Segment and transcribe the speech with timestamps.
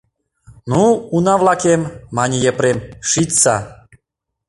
[0.69, 0.81] —Ну,
[1.15, 1.81] уна-влакем,—
[2.15, 2.77] мане Епрем,—
[3.09, 3.55] шичса.